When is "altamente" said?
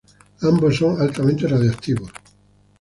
0.99-1.47